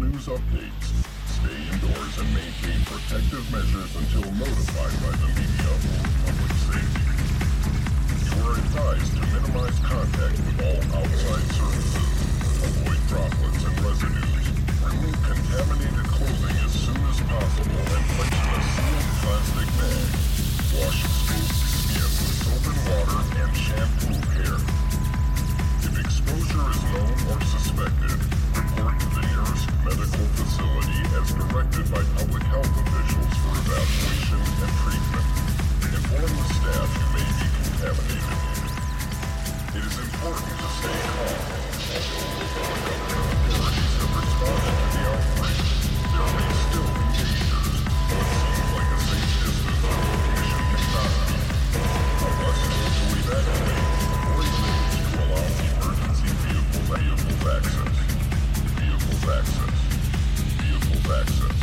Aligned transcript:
news 0.00 0.26
updates. 0.28 0.88
Stay 1.24 1.56
indoors 1.72 2.14
and 2.20 2.28
maintain 2.36 2.80
protective 2.84 3.44
measures 3.48 3.92
until 3.96 4.28
notified 4.36 4.92
by 5.00 5.12
the 5.16 5.28
media 5.32 5.72
or 5.72 6.04
public 6.20 6.52
safety. 6.68 7.16
You 8.28 8.36
are 8.44 8.56
advised 8.60 9.12
to 9.16 9.22
minimize 9.32 9.78
contact 9.80 10.36
with 10.36 10.58
all 10.60 10.80
outside 11.00 11.48
surfaces. 11.56 12.12
Avoid 12.60 13.00
droplets 13.08 13.62
and 13.64 13.76
residues. 13.80 14.44
Remove 14.84 15.16
contaminated 15.24 16.06
clothing 16.12 16.56
as 16.60 16.72
soon 16.76 17.00
as 17.08 17.18
possible 17.24 17.80
and 17.80 18.04
place 18.20 18.36
in 18.36 18.52
a 18.52 18.62
sealed 18.76 19.08
plastic 19.24 19.68
bag. 19.80 20.08
Wash 20.76 21.00
exposed 21.08 21.56
skin 21.56 22.10
with 22.20 22.36
soap 22.44 22.64
and 22.68 22.80
water 22.84 23.20
and 23.32 23.52
shampoo 23.56 24.16
hair. 24.36 24.56
If 25.88 25.94
exposure 26.04 26.68
is 26.68 26.80
known 26.92 27.16
or 27.32 27.40
suspected, 27.48 28.35
medical 28.76 30.26
facility 30.36 31.00
as 31.16 31.32
directed 31.32 31.86
by 31.90 32.02
public 32.18 32.42
health 32.44 32.66
officials 32.66 33.32
for 33.40 33.56
evaluation 33.56 34.36
and 34.36 34.72
treatment. 34.84 35.26
Inform 35.96 36.32
the 36.36 36.44
staff 36.52 36.88
you 36.96 37.06
may 37.16 37.24
be 37.40 37.46
contaminated. 37.56 38.36
It 39.76 39.82
is 39.86 39.96
important 39.96 40.52
to 40.60 40.68
stay 40.76 40.98
calm. 41.16 41.40
Authorities 43.46 43.92
to 43.96 44.04
the 44.92 45.02
outbreak, 45.08 45.58
there 46.12 46.30
may 46.36 46.52
still 46.66 46.88
be 46.92 47.04
cannot 50.76 51.12
be. 51.22 51.40
Allow 55.16 55.46
emergency 55.64 56.30
access. 57.48 57.95
Access. 59.28 59.48
Vehicles 60.60 61.10
access. 61.10 61.55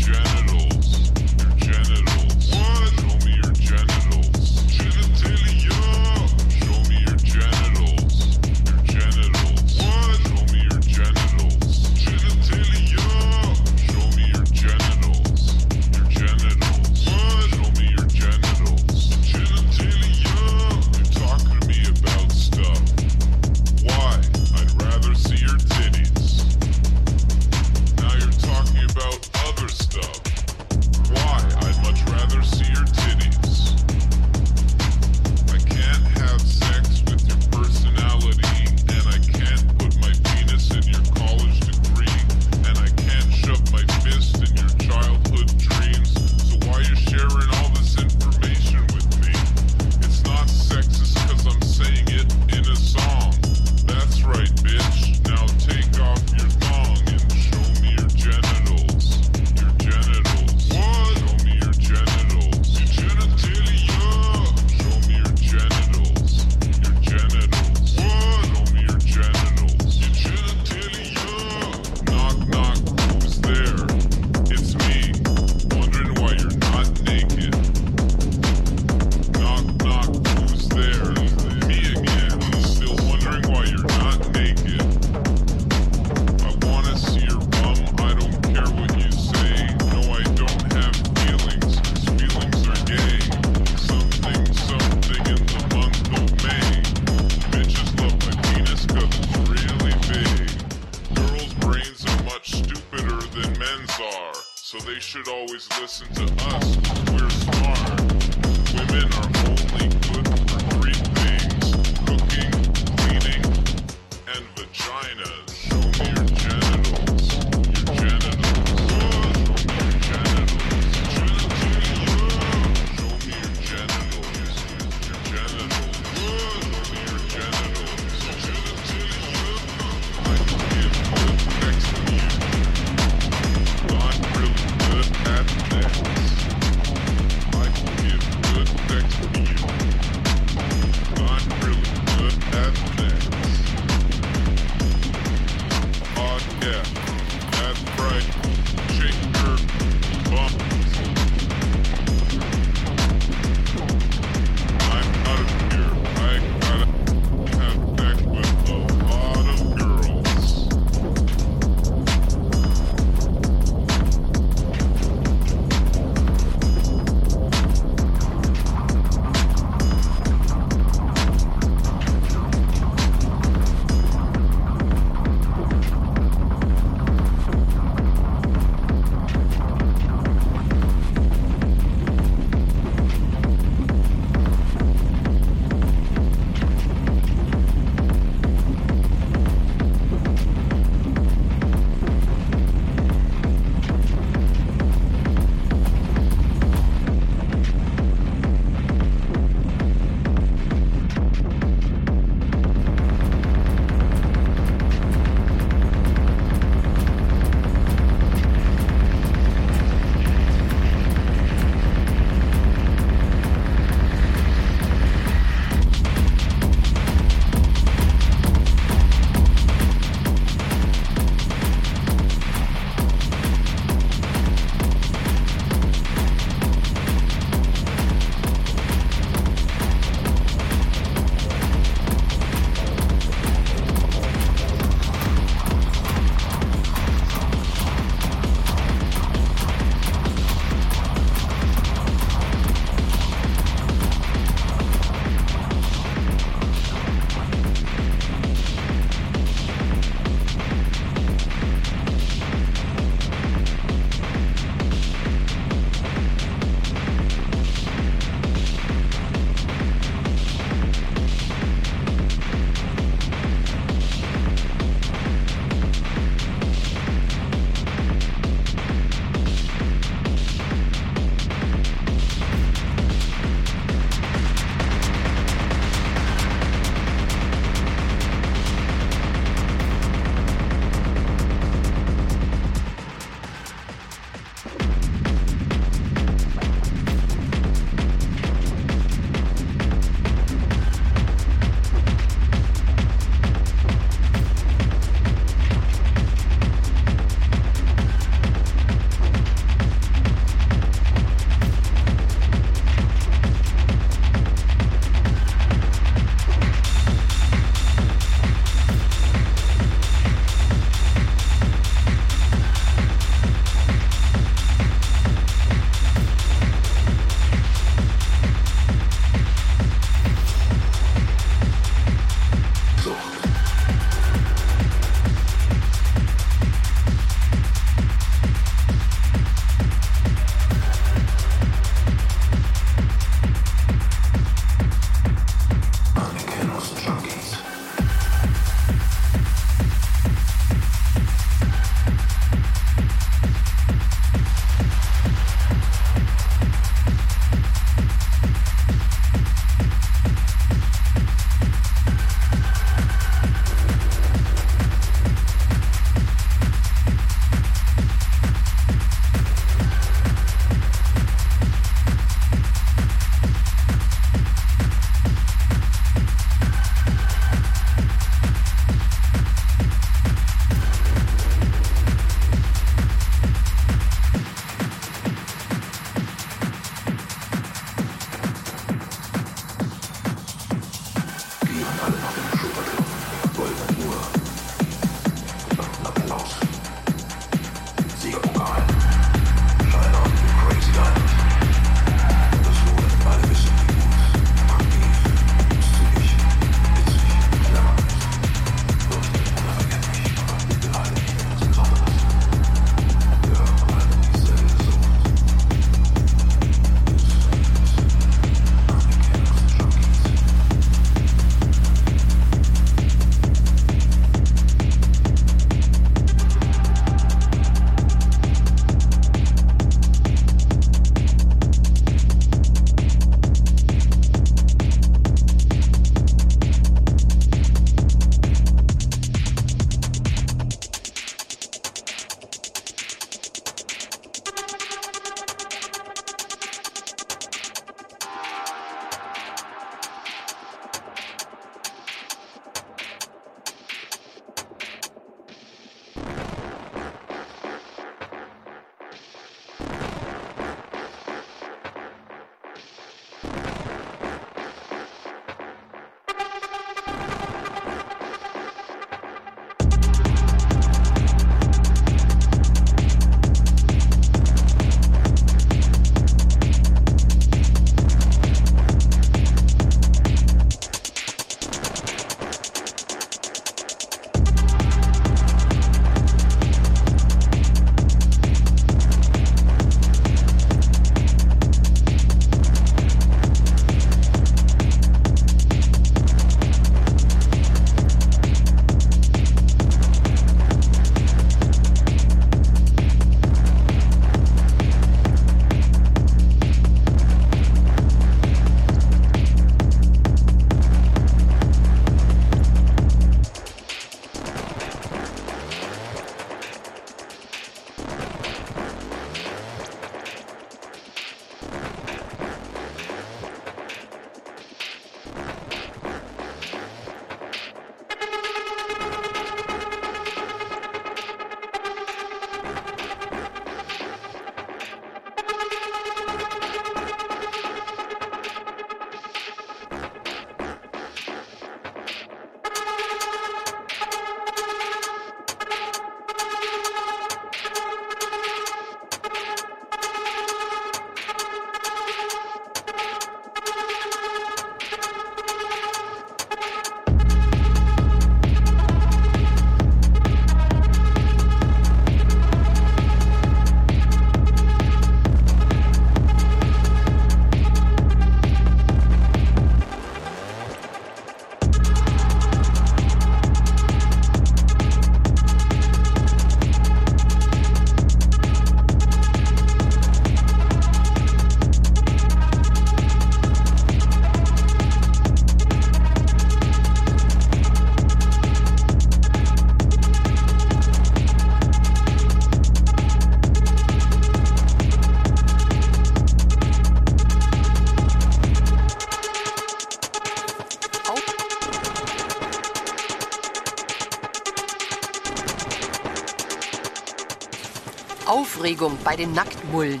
Aufregung 598.72 598.96
bei 599.04 599.14
den 599.14 599.32
Nacktmullen. 599.32 600.00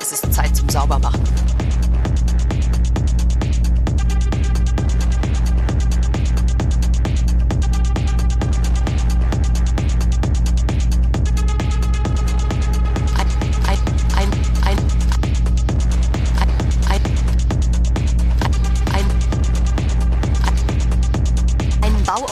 Es 0.00 0.10
ist 0.10 0.34
Zeit 0.34 0.56
zum 0.56 0.68
Saubermachen. 0.68 1.22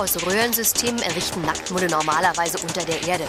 Aus 0.09 0.27
Röhrensystemen 0.27 1.03
errichten 1.03 1.43
Nacktmulle 1.43 1.87
normalerweise 1.89 2.59
unter 2.63 2.83
der 2.85 3.07
Erde. 3.07 3.25